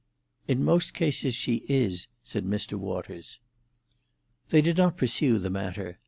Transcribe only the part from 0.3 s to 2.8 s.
"In most cases she is," said Mr.